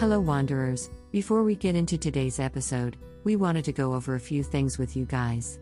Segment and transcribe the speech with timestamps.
[0.00, 0.88] Hello, Wanderers.
[1.12, 4.96] Before we get into today's episode, we wanted to go over a few things with
[4.96, 5.58] you guys.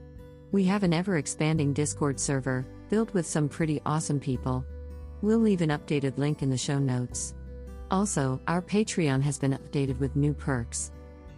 [0.53, 4.64] We have an ever expanding Discord server, built with some pretty awesome people.
[5.22, 7.34] We'll leave an updated link in the show notes.
[7.91, 10.93] Also, our Patreon has been updated with new perks.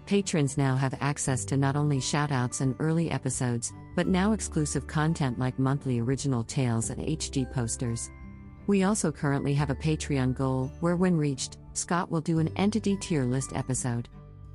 [0.05, 5.39] Patrons now have access to not only shoutouts and early episodes, but now exclusive content
[5.39, 8.11] like monthly original tales and HG posters.
[8.67, 12.97] We also currently have a Patreon goal where, when reached, Scott will do an entity
[12.97, 14.09] tier list episode.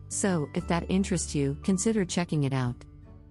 [0.09, 2.75] So, if that interests you, consider checking it out.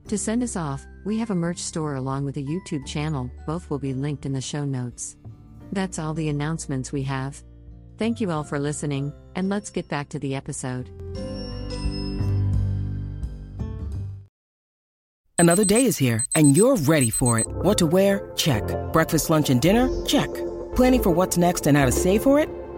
[0.09, 3.71] To send us off, we have a merch store along with a YouTube channel, both
[3.71, 5.17] will be linked in the show notes.
[5.73, 7.43] That's all the announcements we have.
[7.97, 10.91] Thank you all for listening, and let's get back to the episode.
[15.39, 17.47] Another day is here, and you're ready for it.
[17.47, 18.33] What to wear?
[18.37, 18.63] Check.
[18.93, 19.89] Breakfast, lunch, and dinner?
[20.07, 20.33] Check.
[20.75, 22.49] Planning for what's next and how to save for it?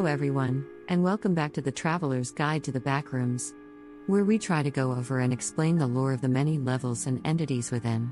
[0.00, 3.52] Hello, everyone, and welcome back to the Traveler's Guide to the Backrooms,
[4.06, 7.20] where we try to go over and explain the lore of the many levels and
[7.26, 8.10] entities within.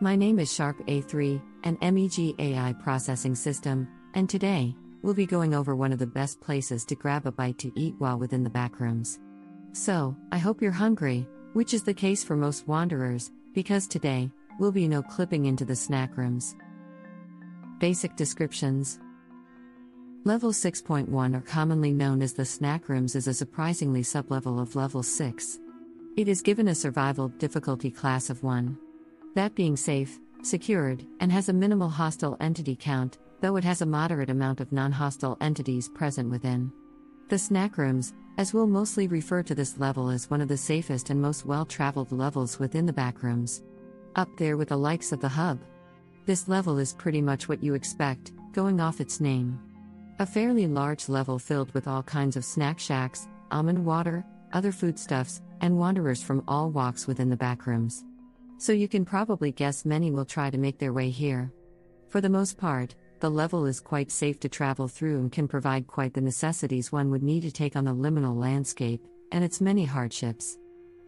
[0.00, 5.54] My name is Sharp A3, an MEG AI processing system, and today, we'll be going
[5.54, 8.48] over one of the best places to grab a bite to eat while within the
[8.48, 9.18] backrooms.
[9.72, 14.72] So, I hope you're hungry, which is the case for most wanderers, because today, we'll
[14.72, 16.56] be no clipping into the snack rooms.
[17.80, 18.98] Basic descriptions
[20.24, 25.02] Level 6.1, or commonly known as the snack rooms, is a surprisingly sublevel of level
[25.02, 25.58] 6.
[26.16, 28.76] It is given a survival difficulty class of 1.
[29.34, 33.86] That being safe, secured, and has a minimal hostile entity count, though it has a
[33.86, 36.72] moderate amount of non hostile entities present within.
[37.28, 41.10] The snack rooms, as we'll mostly refer to this level as one of the safest
[41.10, 43.62] and most well traveled levels within the backrooms.
[44.16, 45.60] Up there with the likes of the hub.
[46.26, 49.60] This level is pretty much what you expect, going off its name.
[50.20, 55.40] A fairly large level filled with all kinds of snack shacks, almond water, other foodstuffs,
[55.60, 58.02] and wanderers from all walks within the backrooms.
[58.56, 61.52] So you can probably guess many will try to make their way here.
[62.08, 65.86] For the most part, the level is quite safe to travel through and can provide
[65.86, 69.84] quite the necessities one would need to take on the liminal landscape, and its many
[69.84, 70.58] hardships.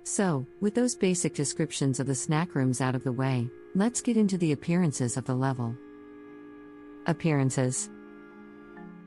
[0.04, 4.16] So, with those basic descriptions of the snack rooms out of the way, let's get
[4.16, 5.74] into the appearances of the level.
[7.06, 7.90] Appearances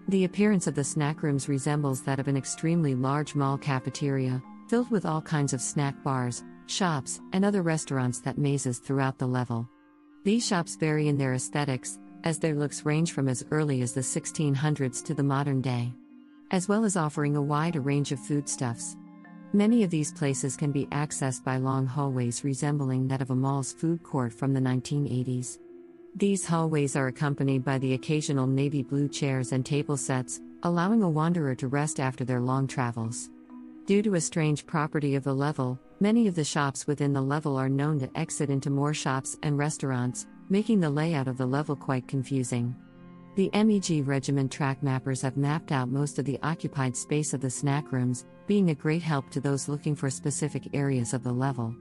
[0.07, 4.91] the appearance of the snack rooms resembles that of an extremely large mall cafeteria, filled
[4.91, 9.67] with all kinds of snack bars, shops, and other restaurants that mazes throughout the level.
[10.23, 14.01] These shops vary in their aesthetics, as their looks range from as early as the
[14.01, 15.93] 1600s to the modern day,
[16.51, 18.97] as well as offering a wide range of foodstuffs.
[19.51, 23.71] Many of these places can be accessed by long hallways resembling that of a mall's
[23.71, 25.59] food court from the 1980s.
[26.15, 31.09] These hallways are accompanied by the occasional navy blue chairs and table sets, allowing a
[31.09, 33.31] wanderer to rest after their long travels.
[33.87, 37.57] Due to a strange property of the level, many of the shops within the level
[37.57, 41.75] are known to exit into more shops and restaurants, making the layout of the level
[41.75, 42.75] quite confusing.
[43.35, 47.49] The MEG Regiment track mappers have mapped out most of the occupied space of the
[47.49, 51.75] snack rooms, being a great help to those looking for specific areas of the level.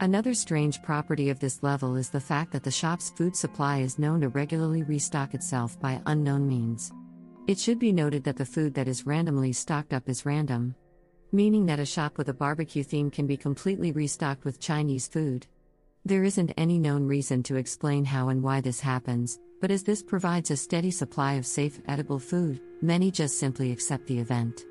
[0.00, 3.98] Another strange property of this level is the fact that the shop's food supply is
[3.98, 6.92] known to regularly restock itself by unknown means.
[7.48, 10.76] It should be noted that the food that is randomly stocked up is random,
[11.32, 15.48] meaning that a shop with a barbecue theme can be completely restocked with Chinese food.
[16.04, 20.00] There isn't any known reason to explain how and why this happens, but as this
[20.00, 24.64] provides a steady supply of safe, edible food, many just simply accept the event.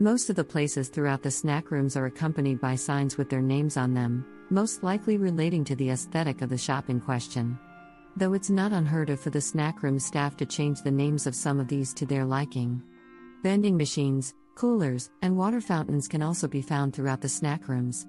[0.00, 3.78] Most of the places throughout the snack rooms are accompanied by signs with their names
[3.78, 7.58] on them, most likely relating to the aesthetic of the shop in question.
[8.16, 11.34] Though it's not unheard of for the snack room staff to change the names of
[11.34, 12.82] some of these to their liking.
[13.42, 18.06] Vending machines, coolers, and water fountains can also be found throughout the snack rooms.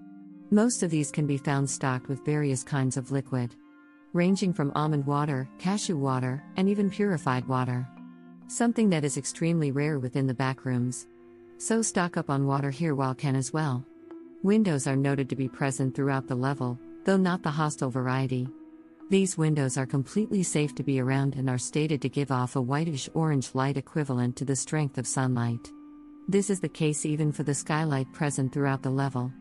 [0.49, 3.53] Most of these can be found stocked with various kinds of liquid,
[4.13, 7.85] ranging from almond water, cashew water, and even purified water.
[8.47, 11.07] Something that is extremely rare within the back rooms.
[11.57, 13.85] So stock up on water here while can as well.
[14.47, 18.47] Windows are noted to be present throughout the level, though not the hostile variety.
[19.09, 22.61] These windows are completely safe to be around and are stated to give off a
[22.61, 25.69] whitish orange light equivalent to the strength of sunlight.
[26.29, 29.33] This is the case even for the skylight present throughout the level.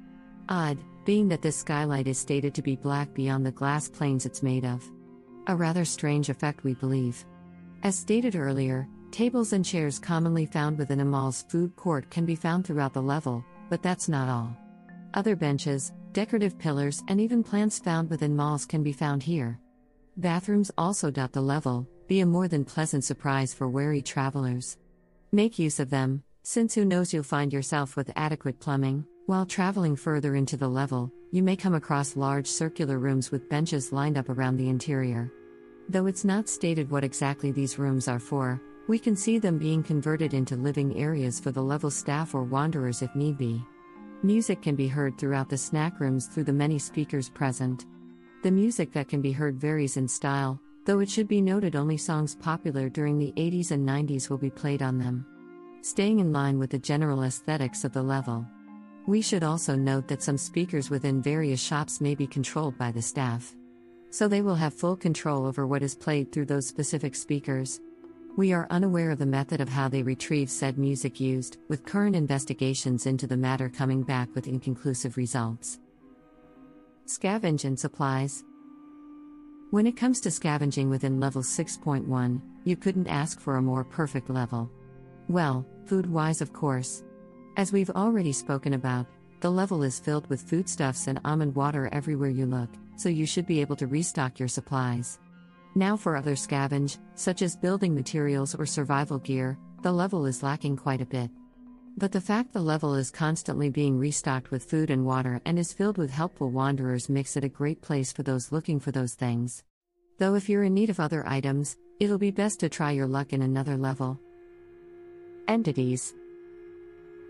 [0.49, 4.43] Odd, being that this skylight is stated to be black beyond the glass planes it's
[4.43, 4.83] made of.
[5.47, 7.25] A rather strange effect, we believe.
[7.85, 12.35] As stated earlier, tables and chairs commonly found within a mall's food court can be
[12.35, 14.57] found throughout the level, but that's not all.
[15.17, 19.59] Other benches, decorative pillars, and even plants found within malls can be found here.
[20.19, 24.77] Bathrooms also dot the level, be a more than pleasant surprise for wary travelers.
[25.33, 29.07] Make use of them, since who knows you'll find yourself with adequate plumbing.
[29.25, 33.93] While traveling further into the level, you may come across large circular rooms with benches
[33.93, 35.33] lined up around the interior.
[35.89, 39.83] Though it's not stated what exactly these rooms are for, we can see them being
[39.83, 43.65] converted into living areas for the level staff or wanderers if need be.
[44.27, 47.87] Music can be heard throughout the snack rooms through the many speakers present.
[48.43, 51.97] The music that can be heard varies in style, though it should be noted only
[51.97, 55.25] songs popular during the 80s and 90s will be played on them.
[55.83, 58.45] Staying in line with the general aesthetics of the level.
[59.07, 63.03] We should also note that some speakers within various shops may be controlled by the
[63.03, 63.55] staff.
[64.11, 67.81] So they will have full control over what is played through those specific speakers.
[68.37, 72.15] We are unaware of the method of how they retrieve said music used, with current
[72.15, 75.81] investigations into the matter coming back with inconclusive results.
[77.07, 78.45] Scavenge and supplies.
[79.71, 84.29] When it comes to scavenging within level 6.1, you couldn't ask for a more perfect
[84.29, 84.71] level.
[85.29, 87.05] Well, food wise, of course.
[87.57, 89.07] As we've already spoken about,
[89.41, 93.47] the level is filled with foodstuffs and almond water everywhere you look, so you should
[93.47, 95.21] be able to restock your supplies.
[95.77, 100.79] Now, for other scavenge, such as building materials or survival gear, the level is lacking
[100.79, 101.31] quite a bit.
[101.99, 105.75] But the fact the level is constantly being restocked with food and water and is
[105.75, 109.65] filled with helpful wanderers makes it a great place for those looking for those things.
[110.19, 113.35] Though, if you're in need of other items, it'll be best to try your luck
[113.35, 114.19] in another level.
[115.47, 116.15] Entities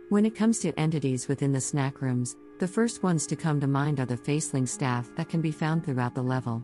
[0.09, 3.67] when it comes to entities within the snack rooms, the first ones to come to
[3.67, 6.63] mind are the faceling staff that can be found throughout the level.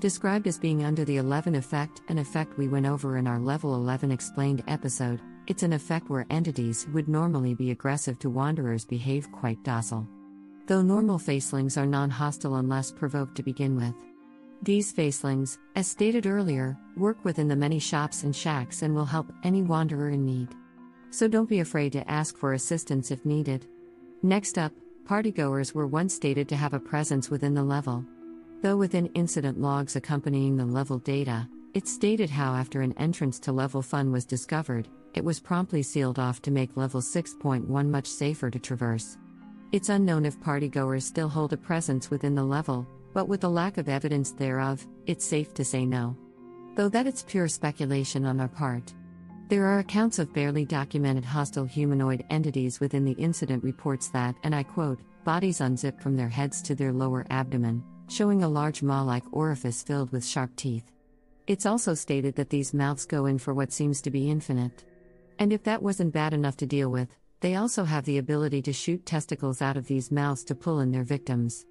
[0.00, 3.74] Described as being under the 11 effect, an effect we went over in our Level
[3.74, 8.84] 11 Explained episode, it's an effect where entities who would normally be aggressive to wanderers
[8.84, 10.06] behave quite docile.
[10.66, 13.94] Though normal facelings are non hostile unless provoked to begin with.
[14.62, 19.32] These facelings, as stated earlier, work within the many shops and shacks and will help
[19.44, 20.54] any wanderer in need
[21.16, 23.66] so don't be afraid to ask for assistance if needed.
[24.22, 24.72] Next up,
[25.04, 28.04] partygoers were once stated to have a presence within the level.
[28.62, 33.52] Though within incident logs accompanying the level data, it stated how after an entrance to
[33.52, 38.50] level fun was discovered, it was promptly sealed off to make level 6.1 much safer
[38.50, 39.18] to traverse.
[39.72, 43.76] It's unknown if partygoers still hold a presence within the level, but with the lack
[43.76, 46.16] of evidence thereof, it's safe to say no.
[46.76, 48.94] Though that it's pure speculation on our part.
[49.48, 54.54] There are accounts of barely documented hostile humanoid entities within the incident reports that, and
[54.54, 59.02] I quote, bodies unzip from their heads to their lower abdomen, showing a large maw
[59.02, 60.90] like orifice filled with sharp teeth.
[61.46, 64.84] It's also stated that these mouths go in for what seems to be infinite.
[65.38, 67.08] And if that wasn't bad enough to deal with,
[67.40, 70.90] they also have the ability to shoot testicles out of these mouths to pull in
[70.90, 71.66] their victims.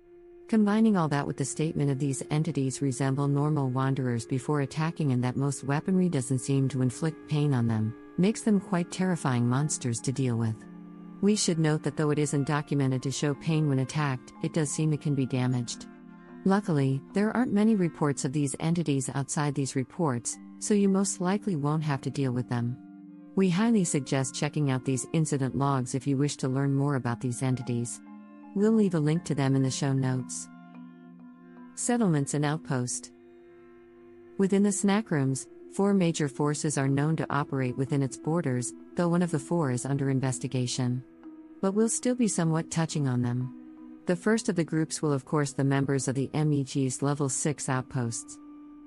[0.48, 5.24] Combining all that with the statement of these entities resemble normal wanderers before attacking and
[5.24, 10.00] that most weaponry doesn't seem to inflict pain on them, makes them quite terrifying monsters
[10.00, 10.56] to deal with.
[11.22, 14.70] We should note that though it isn't documented to show pain when attacked, it does
[14.70, 15.88] seem it can be damaged.
[16.48, 21.56] Luckily, there aren't many reports of these entities outside these reports, so you most likely
[21.56, 22.78] won't have to deal with them.
[23.36, 27.20] We highly suggest checking out these incident logs if you wish to learn more about
[27.20, 28.00] these entities.
[28.54, 30.48] We'll leave a link to them in the show notes.
[31.74, 33.12] Settlements and Outpost
[34.38, 39.10] Within the snack rooms, four major forces are known to operate within its borders, though
[39.10, 41.04] one of the four is under investigation.
[41.60, 43.65] But we'll still be somewhat touching on them.
[44.06, 47.70] The first of the groups will, of course, the members of the MEG's Level 6
[47.70, 48.38] outposts.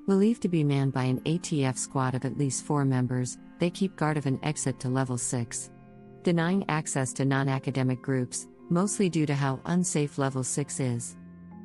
[0.06, 3.96] Believed to be manned by an ATF squad of at least four members, they keep
[3.96, 5.70] guard of an exit to Level 6.
[6.22, 11.16] Denying access to non academic groups, mostly due to how unsafe Level 6 is.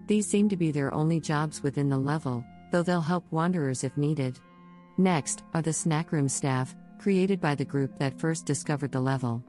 [0.08, 3.96] These seem to be their only jobs within the level, though they'll help wanderers if
[3.98, 4.40] needed.
[4.98, 9.44] Next are the snack room staff, created by the group that first discovered the level.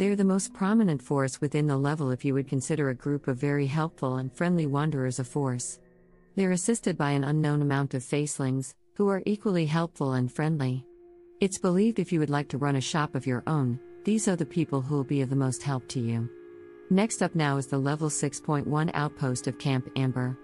[0.00, 3.36] They're the most prominent force within the level if you would consider a group of
[3.36, 5.78] very helpful and friendly wanderers a force.
[6.36, 10.86] They're assisted by an unknown amount of facelings, who are equally helpful and friendly.
[11.42, 14.36] It's believed if you would like to run a shop of your own, these are
[14.36, 16.30] the people who'll be of the most help to you.
[16.88, 20.34] Next up now is the level 6.1 outpost of Camp Amber.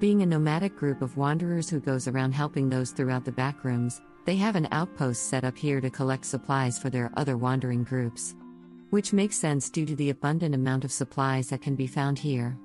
[0.00, 4.34] Being a nomadic group of wanderers who goes around helping those throughout the backrooms, they
[4.34, 8.34] have an outpost set up here to collect supplies for their other wandering groups.
[8.90, 12.56] Which makes sense due to the abundant amount of supplies that can be found here.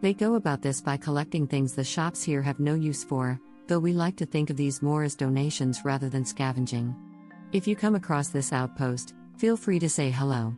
[0.00, 3.78] They go about this by collecting things the shops here have no use for, though
[3.78, 6.94] we like to think of these more as donations rather than scavenging.
[7.52, 10.56] If you come across this outpost, feel free to say hello.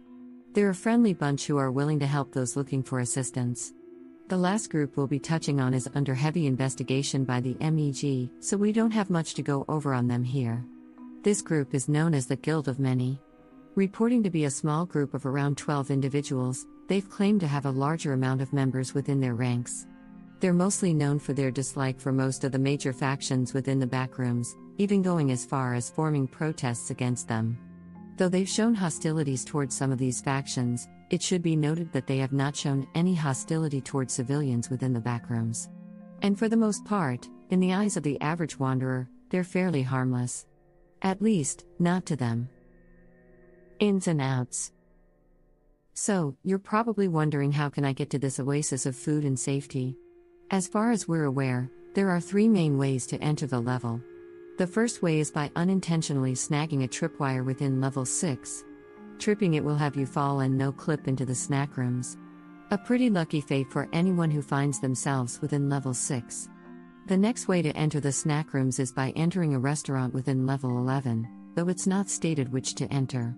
[0.53, 3.73] They're a friendly bunch who are willing to help those looking for assistance.
[4.29, 8.57] The last group we'll be touching on is under heavy investigation by the MEG, so
[8.57, 10.65] we don't have much to go over on them here.
[11.23, 13.21] This group is known as the Guild of Many.
[13.75, 17.71] Reporting to be a small group of around 12 individuals, they've claimed to have a
[17.71, 19.87] larger amount of members within their ranks.
[20.41, 24.49] They're mostly known for their dislike for most of the major factions within the backrooms,
[24.77, 27.57] even going as far as forming protests against them.
[28.19, 32.19] Though they've shown hostilities towards some of these factions, it should be noted that they
[32.19, 35.71] have not shown any hostility towards civilians within the backrooms.
[36.21, 40.47] And for the most part, in the eyes of the average wanderer, they're fairly harmless.
[41.01, 42.51] At least, not to them.
[43.83, 44.71] Ins and outs.
[45.93, 49.97] So, you're probably wondering how can I get to this oasis of food and safety?
[50.53, 54.01] As far as we're aware, there are three main ways to enter the level.
[54.57, 58.65] The first way is by unintentionally snagging a tripwire within level 6.
[59.19, 62.17] Tripping it will have you fall and no clip into the snack rooms.
[62.71, 66.49] A pretty lucky fate for anyone who finds themselves within level 6.
[67.09, 70.79] The next way to enter the snack rooms is by entering a restaurant within level
[70.79, 73.37] 11, though it's not stated which to enter.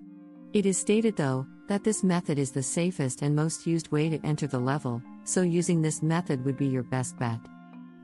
[0.54, 4.24] It is stated, though, that this method is the safest and most used way to
[4.24, 7.40] enter the level, so using this method would be your best bet.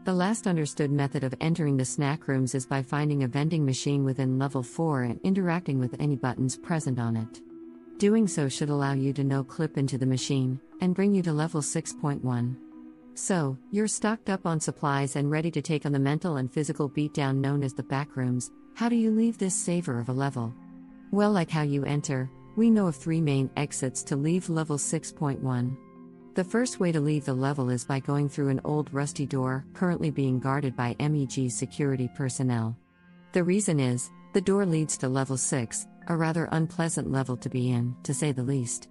[0.03, 4.03] The last understood method of entering the snack rooms is by finding a vending machine
[4.03, 7.41] within level 4 and interacting with any buttons present on it.
[7.99, 11.33] Doing so should allow you to no clip into the machine and bring you to
[11.33, 12.57] level 6.1.
[13.15, 16.91] So, you're stocked up on supplies and ready to take on the mental and physical
[16.91, 18.51] beatdown known as the backrooms.
[18.75, 20.53] How do you leave this savor of a level?
[21.13, 25.77] Well, like how you enter, we know of three main exits to leave level 6.1.
[26.35, 29.65] The first way to leave the level is by going through an old rusty door,
[29.75, 32.77] currently being guarded by MEG security personnel.
[33.33, 37.71] The reason is, the door leads to level 6, a rather unpleasant level to be
[37.71, 38.89] in, to say the least.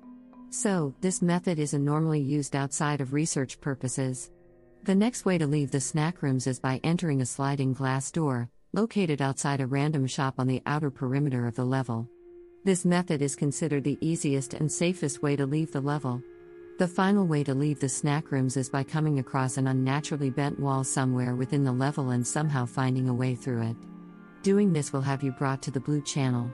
[0.49, 4.31] So, this method isn't normally used outside of research purposes.
[4.83, 8.49] The next way to leave the snack rooms is by entering a sliding glass door,
[8.73, 12.09] located outside a random shop on the outer perimeter of the level.
[12.65, 16.21] This method is considered the easiest and safest way to leave the level.
[16.77, 20.59] The final way to leave the snack rooms is by coming across an unnaturally bent
[20.59, 23.75] wall somewhere within the level and somehow finding a way through it.
[24.43, 26.51] Doing this will have you brought to the blue channel.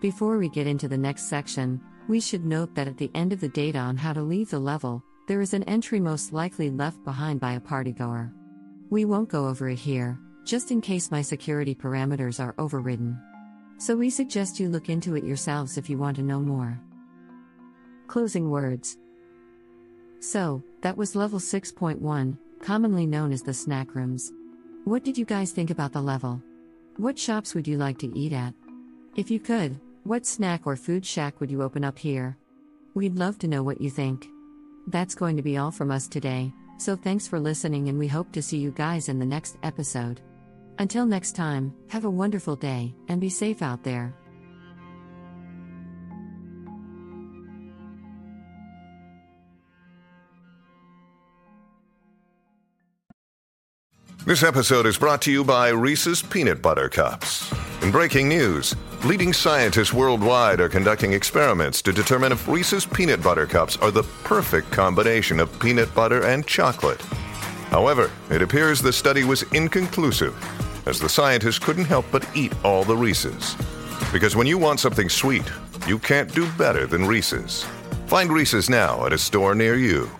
[0.00, 3.40] Before we get into the next section, we should note that at the end of
[3.40, 7.02] the data on how to leave the level, there is an entry most likely left
[7.04, 8.32] behind by a partygoer.
[8.90, 13.18] We won't go over it here, just in case my security parameters are overridden.
[13.78, 16.78] So we suggest you look into it yourselves if you want to know more.
[18.08, 18.98] Closing words.
[20.20, 24.32] So, that was level 6.1, commonly known as the snack rooms.
[24.84, 26.42] What did you guys think about the level?
[26.96, 28.52] What shops would you like to eat at?
[29.14, 32.36] If you could, what snack or food shack would you open up here?
[32.94, 34.26] We'd love to know what you think.
[34.88, 38.32] That's going to be all from us today, so thanks for listening and we hope
[38.32, 40.20] to see you guys in the next episode.
[40.78, 44.14] Until next time, have a wonderful day and be safe out there.
[54.24, 57.50] This episode is brought to you by Reese's Peanut Butter Cups.
[57.82, 63.46] In breaking news, leading scientists worldwide are conducting experiments to determine if Reese's Peanut Butter
[63.46, 67.00] Cups are the perfect combination of peanut butter and chocolate.
[67.70, 70.34] However, it appears the study was inconclusive,
[70.88, 73.54] as the scientists couldn't help but eat all the Reese's.
[74.12, 75.44] Because when you want something sweet,
[75.86, 77.64] you can't do better than Reese's.
[78.06, 80.10] Find Reese's now at a store near you.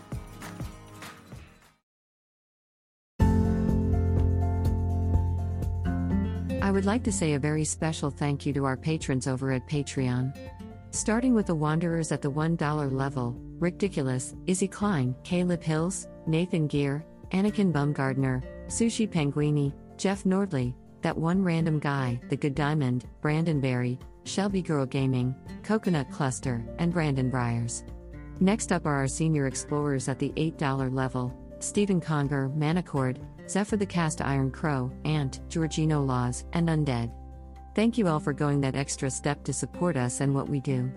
[6.60, 9.66] I would like to say a very special thank you to our patrons over at
[9.66, 10.36] Patreon.
[10.90, 17.04] Starting with the Wanderers at the $1 level Ridiculous, Izzy Klein, Caleb Hills, Nathan Gear,
[17.30, 23.98] Anakin Bumgardner, Sushi Penguini, Jeff Nordley, That One Random Guy, The Good Diamond, Brandon Berry,
[24.22, 27.82] Shelby Girl Gaming, Coconut Cluster, and Brandon Briers.
[28.38, 33.86] Next up are our senior explorers at the $8 level Stephen Conger, Manicord, Zephyr the
[33.86, 37.12] Cast Iron Crow, Ant, Georgino Laws, and Undead.
[37.74, 40.88] Thank you all for going that extra step to support us and what we do.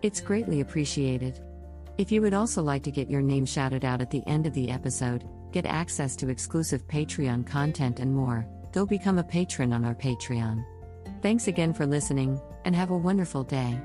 [0.00, 1.40] It's greatly appreciated.
[1.98, 4.54] If you would also like to get your name shouted out at the end of
[4.54, 9.84] the episode, get access to exclusive Patreon content and more, go become a patron on
[9.84, 10.64] our Patreon.
[11.22, 13.78] Thanks again for listening, and have a wonderful day.